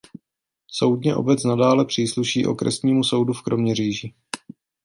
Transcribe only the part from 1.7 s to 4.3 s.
přísluší Okresnímu soudu v Kroměříži.